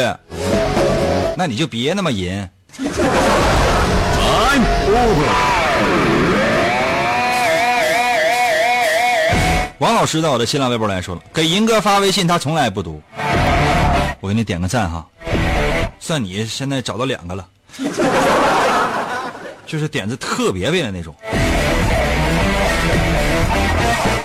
[1.36, 2.48] 那你就别那么银。
[9.78, 13.00] 王老师在我的新浪微博来说了，给银哥发微信他从来不读，
[14.20, 15.06] 我给你点个赞哈，
[16.00, 17.46] 算你现在找到两个了，
[19.70, 21.14] 就是点子特别位的那种。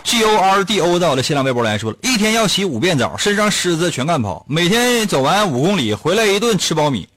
[0.04, 7.08] G O R D O 在我的新浪微博来说了，一天要洗五遍澡，身上虱子全干跑，每天走完五公里，回来一顿吃苞米。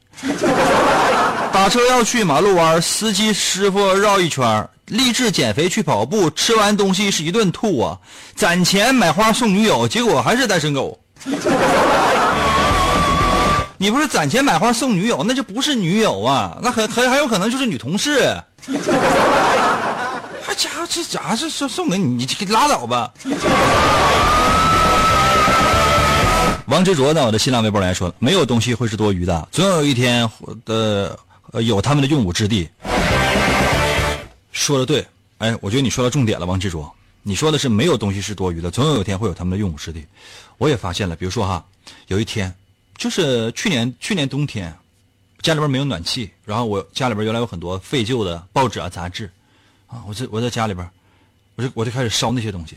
[1.50, 7.98] 打车要去马路弯，司机师傅绕一圈励志减肥去跑步，吃完东西是一顿吐啊！
[8.34, 10.98] 攒钱买花送女友，结果还是单身狗。
[13.80, 18.36] 你不是攒钱买花送女友，那就不是女友啊，那很很很有可能就是女同事。
[20.42, 23.12] 还家伙这家伙是送送给你，你拉倒吧。
[26.66, 30.28] 王执着在我的新浪微博来说，没有东西会是多余的，总有一天
[30.64, 31.18] 的。
[31.62, 32.68] 有他们的用武之地。
[34.52, 35.02] 说的对，
[35.38, 36.92] 哎，我觉得你说到重点了，王执着。
[37.22, 40.04] 你说的是没有东西是多余的，总有一天会有他们的用武之地。
[40.58, 41.64] 我也发现了，比如说哈，
[42.08, 42.54] 有一天，
[42.98, 44.76] 就是去年去年冬天，
[45.40, 49.30] 家里边没有暖气，然后我家里边原来有很多废旧的报纸啊杂志，
[49.86, 50.86] 啊，我在我在家里边，
[51.54, 52.76] 我就我就开始烧那些东西，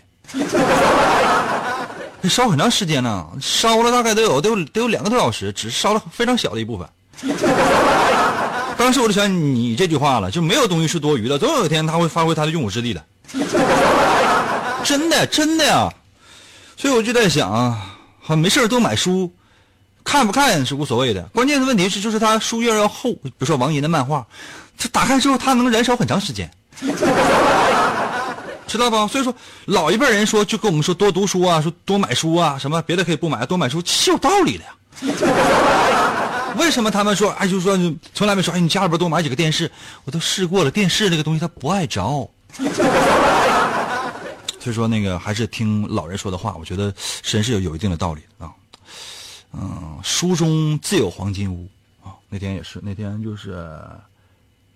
[2.30, 6.88] 烧很长时间呢，烧了大概得有得有得有两个多小时，只是烧了非常小的一部分。
[8.78, 13.04] 当时我就想你这句话了，就没有东西是多余的，总有一天他会发挥他的用武之地的。
[14.86, 15.92] 真的，真的呀。
[16.78, 17.98] 所以我就在想啊，
[18.36, 19.32] 没事多买书，
[20.04, 23.12] 看不看是无所谓的，关键的问题是就是他书页要厚。
[23.14, 24.26] 比如说王银的漫画，
[24.78, 26.52] 他打开之后他能燃烧很长时间，
[28.68, 29.08] 知道吧？
[29.08, 29.34] 所以说
[29.66, 34.74] 老一辈人说就跟我们说多读书啊，说多买书啊，什么别的可以不买，多买书是有道理的呀。
[36.58, 37.80] 为什么他们说哎，就说
[38.14, 39.72] 从来没说哎，你家里边多买几个电视，
[40.04, 42.30] 我都试过了，电视那个东西它不爱着。
[44.60, 48.52] 所以说那个还是听老人说的话，我觉得神是有有一定的道理啊。
[49.54, 51.70] 嗯，书中自有黄金屋
[52.04, 52.16] 啊。
[52.30, 53.80] 那天也是，那天就是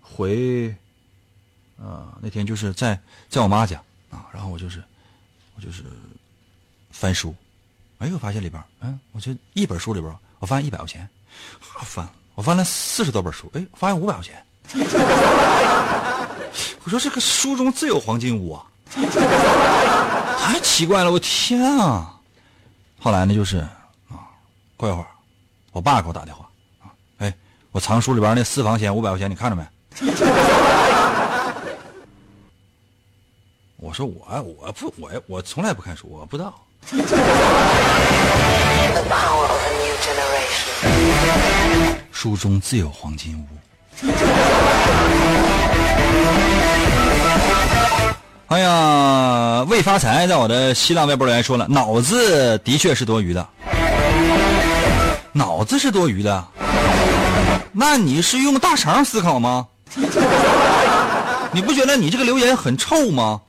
[0.02, 0.74] 回，
[1.78, 4.84] 呃，那天就是在在我妈家啊，然后我就是
[5.56, 5.84] 我就是
[6.92, 7.34] 翻书，
[8.00, 11.08] 哎，我发现里边嗯，我就一本书里边，我发现一百块钱。
[11.80, 14.46] 我翻，我翻了四十多本书，哎，发现五百块钱。
[16.84, 18.66] 我说这个书中自有黄金屋啊，
[20.40, 22.18] 太奇怪了，我天啊！
[23.00, 23.68] 后来呢，就是，
[24.78, 25.08] 过一会儿，
[25.72, 26.46] 我爸给我打电话
[26.82, 27.34] 啊，哎，
[27.72, 29.64] 我藏书里边那私房钱五百块钱，你看着没？
[33.78, 34.26] 我说我
[34.60, 36.54] 我不我我从来不看书，我不知道。
[42.12, 43.46] 书中自有黄金屋。
[48.48, 53.48] 哎呀，未发财在我的新浪微博留言说了，脑子的确是多余的，
[55.38, 56.48] 脑子是多余的。
[57.74, 59.68] 那你是用大肠思考吗？
[61.52, 63.42] 你不觉得你这个留言很臭吗？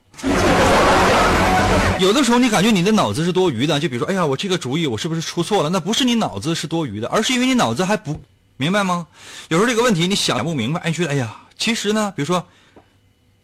[1.97, 5.69] 有的时候你感觉你的脑子是多余的，就比如说，哎呀，我这个主意我是不是出错了？
[5.69, 8.19] 那不是你脑子是多余的，而是因为你脑子还不
[8.57, 9.07] 明白吗？
[9.47, 12.45] 有时候这个问题你想不明白，哎，觉得哎呀，其实呢，比如说，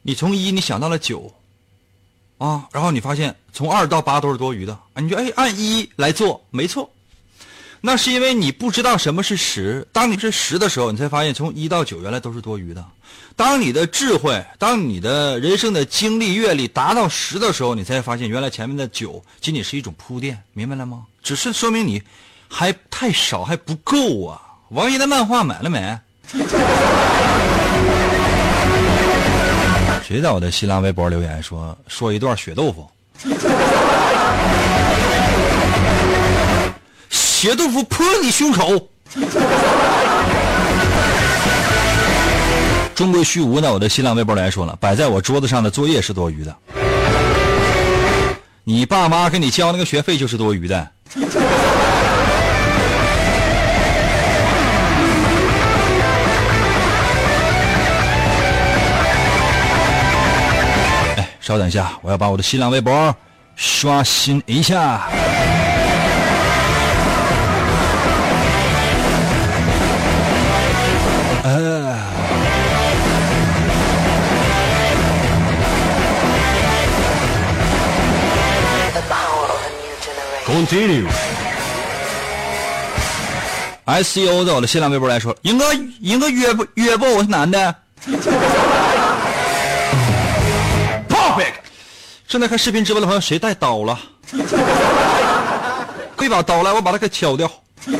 [0.01, 1.33] 你从一你想到了九，
[2.39, 6.91] 啊，然后你发现从二到八都是多余的，啊，你就哎按一来做，没错。
[7.85, 12.81] 那是因为你不知道什么是十，当你是十的时候，你才发现从一到九原来都是多余的。
[13.35, 21.03] 当你的智慧，当你的人生的经历阅历达到十的时候，你才发现原来前面的九仅仅是一种铺垫，明白了吗？
[21.21, 22.01] 只是说明你
[22.47, 24.41] 还太少，还不够啊！
[24.69, 25.99] 王爷的漫画买了没？
[30.07, 32.89] 谁在我的新浪微博留言说说一段血豆腐？
[37.43, 38.87] 血豆腐泼你胸口！
[42.95, 43.73] 中国虚无呢？
[43.73, 46.55] 我的新浪微博来说了，摆在我桌子上的作业是多余的。
[48.63, 50.87] 你爸妈给你交那个学费就是多余的。
[61.17, 63.13] 哎，稍等一下，我要把我的新浪微博
[63.57, 65.09] 刷新一下。
[80.45, 81.07] Continue。
[83.85, 87.05] S C O 在我的新浪微博来说，赢哥，赢哥约不约不？
[87.15, 87.75] 我是男的。
[91.07, 91.53] Perfect。
[92.27, 93.97] 正在看视频直播的朋友，谁带刀了？
[96.15, 97.49] 可以把刀来，我把它给敲掉。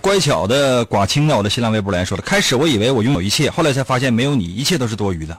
[0.00, 5.38] 乖巧的寡青在我的新浪微博来说了，开始我以为我拥有一切，后来才发现没有你，一切都是多余的。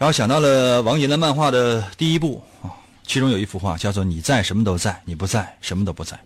[0.00, 2.72] 然后想到了王寅的漫画的第一部啊，
[3.06, 6.18] 其中有一幅画叫做“你在，什么都在；你不在，什么都不在”。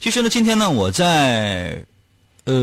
[0.00, 1.84] 其实呢，今天呢，我在，
[2.44, 2.54] 呃，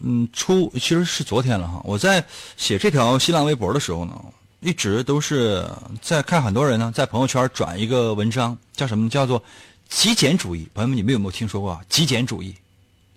[0.00, 1.80] 嗯，出其实是昨天了哈。
[1.82, 2.22] 我在
[2.58, 4.22] 写这条新浪微博的时候呢，
[4.60, 5.66] 一直都是
[6.02, 9.08] 在看很多人呢在朋友圈转一个文章，叫什么？
[9.08, 9.42] 叫做
[9.88, 10.68] 极简主义。
[10.74, 12.54] 朋友们，你们有没有听说过极简主义？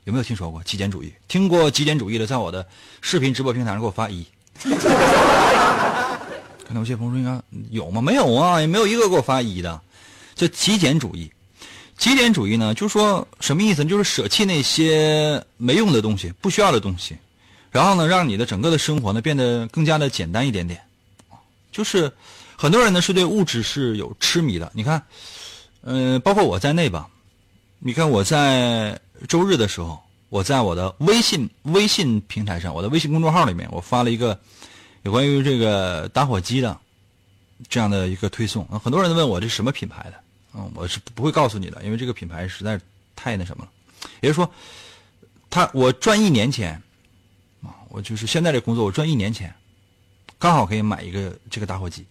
[0.06, 1.12] 有没有听说过极简主义？
[1.28, 2.66] 听过极简主义的，在我的
[3.02, 4.26] 视频直播平台上给我发一。
[6.66, 7.42] 可能有些朋友说应该
[7.72, 8.02] 有吗？
[8.02, 9.80] 没有啊，也没有一个给我发一的。
[10.36, 11.32] 叫极简主义，
[11.98, 13.86] 极简主义呢，就是说什么意思？
[13.86, 17.16] 就是舍弃那些没用的东西、不需要的东西，
[17.70, 20.82] 然后呢，让你的整个的生活呢变得更加的简单一点点。
[21.72, 22.12] 就是
[22.56, 24.72] 很多人呢是对物质是有痴迷的。
[24.74, 25.04] 你看，
[25.84, 27.08] 嗯，包括我在内吧。
[27.78, 30.02] 你看我在周日的时候，
[30.34, 34.40] 我在我的微信微信平台上，我的微信公众号里面，我发了一个。
[35.04, 36.76] 有关于这个打火机的
[37.70, 40.14] 这样的一个推送，很多人都问我这什么品牌的，
[40.56, 42.80] 嗯，我是不会告诉你的，因为这个品牌实在
[43.16, 43.72] 太那什么了。
[44.22, 44.50] 也就是说，
[45.52, 46.82] 他我赚一年钱，
[47.62, 49.54] 啊，我就是现在这工作，我赚一年钱，
[50.40, 52.06] 刚好可以买一个这个打火机，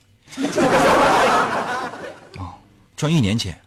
[2.36, 2.54] 啊，
[2.94, 3.58] 赚一年钱，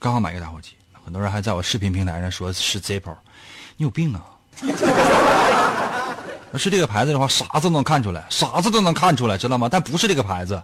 [0.00, 0.70] 刚好买一个打火机。
[1.04, 3.14] 很多人还在我视频平台上说是 Zippo，
[3.78, 4.20] 你有病啊！
[6.52, 9.68] 要是这个牌子的话，啥子都能看出来，啥子都能看出来，知道吗？
[9.70, 10.60] 但不是这个牌子，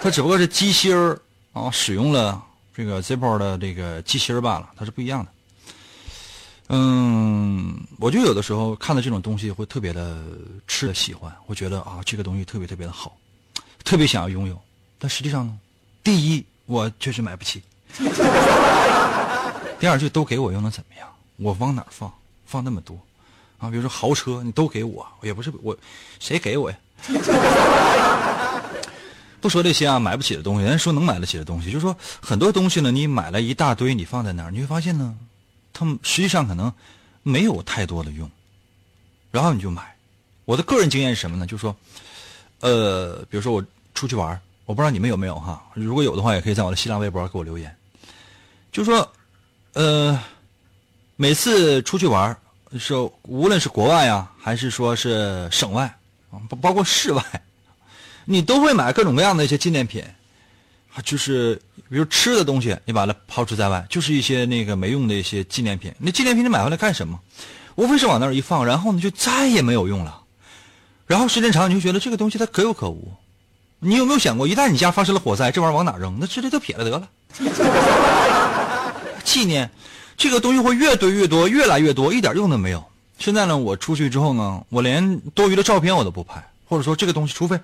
[0.00, 1.20] 它只不过是机芯儿
[1.52, 2.42] 啊，使用了
[2.74, 5.30] 这个 Zippo 的这个机芯儿罢了，它是不一样的。
[6.70, 10.16] 嗯，我就有的时候看到这种东西会特别的
[10.66, 13.14] 吃的喜欢，会觉得啊，这个东西特别特别的好，
[13.84, 14.58] 特别想要拥有。
[14.98, 15.52] 但实际上呢，
[16.02, 17.62] 第一我确实买不起，
[19.78, 21.06] 第二就都给我又能怎么样？
[21.38, 22.12] 我往哪放？
[22.46, 22.98] 放那么多？
[23.58, 25.76] 啊，比如说豪车，你都给我，也不是我，
[26.20, 26.76] 谁给我呀？
[29.40, 35.16] 不说这些啊，买不起的东西，人家说能买得起的东西，就是说很多东西呢，你买了一大堆，你放在那儿，你会发现呢，
[35.72, 36.72] 他们实际上可能
[37.22, 38.30] 没有太多的用，
[39.30, 39.96] 然后你就买。
[40.44, 41.46] 我的个人经验是什么呢？
[41.46, 41.76] 就是说，
[42.60, 43.64] 呃，比如说我
[43.94, 47.76] 出去玩，我不知道你们有没有哈，如果有的话，也可以在我的新浪微博给我留言。
[48.72, 49.12] 就是说，
[49.74, 50.18] 呃，
[51.20, 52.34] 每次出去玩。
[52.78, 55.84] 说无论是国外啊，还是说是省外
[56.30, 57.24] 啊，包包括室外，
[58.26, 60.04] 你都会买各种各样的一些纪念品，
[61.02, 61.56] 就是
[61.88, 65.90] 比如吃的东西，你把它抛除在外，就是一些那个没用的一些纪念品。
[65.98, 67.18] 那纪念品你买回来干什么？
[67.74, 70.20] 无非是往那儿一放，然后呢就再也没有用了。
[71.06, 73.10] 然后时间长，你就觉得这个东西它可有可无。
[73.78, 76.18] 你有没有想过，一旦你家发生了火灾，这玩意儿往哪扔？
[76.20, 77.08] 那直接就撇了得了。
[79.24, 79.70] 纪念。
[80.18, 82.84] 这个东西会越堆越多，越来越多，一点用都没有。
[83.18, 87.58] 现在呢，我出去之后呢，我连多余的照片我都不拍，或者说这个东西，除非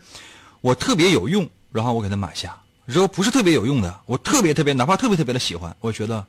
[0.61, 2.57] 我特别有用，然后我给它买下。
[2.87, 6.25] 如果不是特别有用的，我特别特别，哪怕特别特别的喜欢，我觉得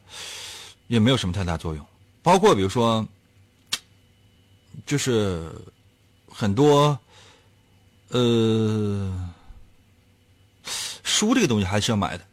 [0.88, 1.86] 也没有什么太大作用。
[2.24, 3.06] 包括比如说，
[4.86, 5.52] 就是
[6.28, 6.98] 很多
[8.10, 9.14] 呃
[11.04, 12.26] 书这个东西还是要买的。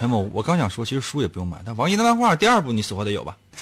[0.00, 1.60] 朋友们，我刚想说，其实书也不用买。
[1.62, 3.36] 但王一的漫画第二部，你死活得有吧？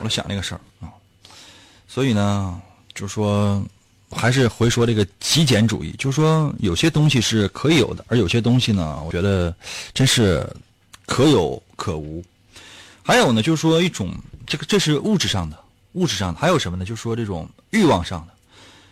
[0.00, 0.90] 我想那个事儿啊。
[1.86, 2.60] 所以呢，
[2.92, 3.62] 就是说，
[4.10, 9.54] 还是回说这个极简主义，就是说，有些东西是可以有的，而有些东西呢，我觉得
[9.94, 10.44] 真是
[11.06, 12.24] 可有可无。
[13.04, 14.12] 还有呢，就是说一种
[14.44, 15.56] 这个这是物质上的，
[15.92, 16.84] 物质上的还有什么呢？
[16.84, 18.32] 就是说这种欲望上的，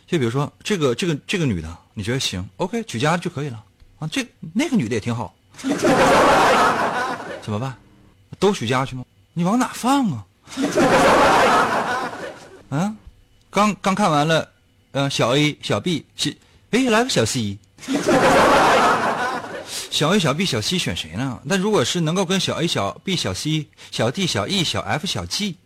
[0.07, 3.65] 就比如说这个这个这个女的，你觉得行，OK，举家就可以了
[3.99, 4.09] 啊。
[4.13, 5.35] 这那个女的也挺好，
[7.43, 7.75] 怎么办？
[8.39, 9.05] 都许家去吗？
[9.33, 10.25] 你往哪放啊？
[12.71, 12.93] 啊，
[13.51, 14.49] 刚刚看完了，
[14.93, 16.37] 呃，小 A、小 B，是，
[16.71, 17.57] 哎，来个小 C，
[19.91, 21.39] 小 A、小 B、小 C 选谁呢？
[21.45, 25.57] 那如果是能够跟小 A、小 B、小 C、小 D、小 E、小 F、小 G，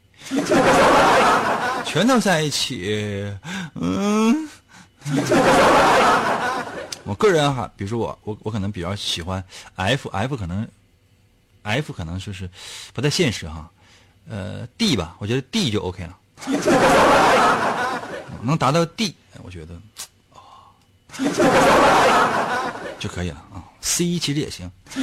[1.85, 3.33] 全都在一起，
[3.75, 4.49] 嗯，
[7.11, 9.43] 我个人哈，比如说我，我我可能比较喜欢
[9.75, 10.65] F，F 可能
[11.65, 12.49] ，F 可能就是
[12.95, 13.69] 不太现实哈。
[14.29, 16.17] 呃，D 吧，我觉得 D 就 OK 了，
[18.43, 19.75] 能达到 D，我觉得
[20.33, 20.71] 啊
[23.01, 23.59] 就可以了啊。
[23.81, 25.03] C 其实也行，啊，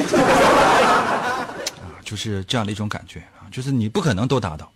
[2.06, 4.72] 就是这样的一种感觉啊，就是你不可能都达到。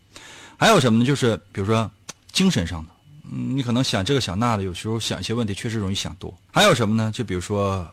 [0.57, 1.05] 还有什么呢？
[1.05, 1.89] 就是比如说
[2.33, 2.91] 精神上的，
[3.23, 6.33] 嗯，你可能想这个想那的，有时候想一些问题确实容易想多。
[6.51, 7.11] 还有什么呢？
[7.13, 7.87] 就比如说，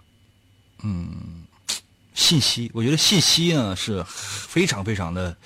[0.83, 1.45] 嗯。
[2.14, 5.37] 信息，我觉得信息呢是非常非常的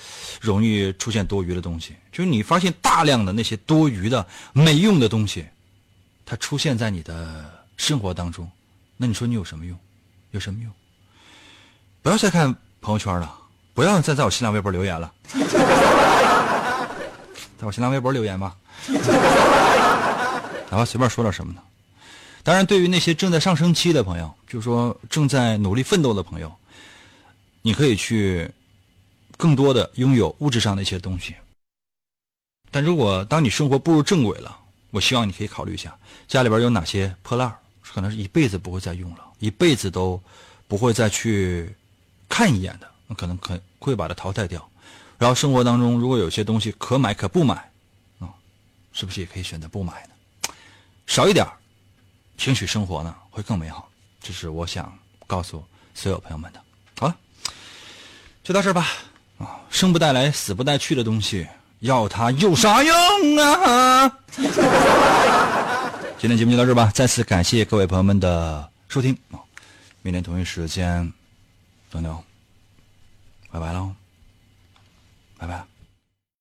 [0.41, 1.95] 容易出现多余的东西。
[2.11, 5.45] 就是你发现大量的那些多余的、没用的东西，
[6.24, 7.45] 它出现在你的
[7.76, 8.51] 生活当中，
[8.97, 9.78] 那你说你有什么用？
[10.30, 10.72] 有什么用？
[12.01, 13.30] 不要再看朋友圈了，
[13.74, 15.12] 不要再在我新浪微博留言了，
[17.61, 18.57] 在我新浪微博留言吧。
[20.73, 21.62] 哪怕随便说点什么呢？
[22.43, 26.51] 当然，对于那些正在上升期的朋友，就是说正在努力奋斗的朋友。
[27.61, 28.51] 你可以去
[29.37, 31.37] 更多的拥有物质上的一些东西，
[32.70, 34.59] 但如果当你生活步入正轨了，
[34.91, 35.95] 我希望你可以考虑一下
[36.27, 40.18] 家里边有哪些破烂可能是一辈子不会再用了，一辈子都
[40.66, 41.73] 不会再去
[42.31, 44.66] 看一眼的，那可能可会把它淘汰掉。
[45.18, 47.55] 然后生活当中如果有些东西可买可不买，
[48.18, 48.33] 啊，
[48.95, 50.12] 是不是也可以选择不买呢？
[51.13, 51.53] 少一点儿
[52.39, 53.87] 兴许生活呢会更美好。
[54.23, 54.91] 这是我想
[55.27, 56.63] 告诉所有朋友们的。
[56.99, 57.15] 好了。
[58.43, 58.89] 就到这儿吧，
[59.37, 61.47] 啊，生不带来，死不带去的东西，
[61.81, 62.97] 要它有啥用
[63.37, 64.09] 啊？
[66.19, 69.37] 今天节目就到这儿吧，再次感谢各位朋友们的收听啊，
[70.01, 71.13] 明天同一时间，
[71.91, 72.25] 等等，
[73.51, 73.95] 拜拜喽，
[75.37, 75.72] 拜拜。